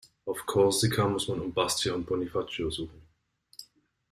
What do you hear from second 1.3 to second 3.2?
um Bastia und Bonifacio suchen.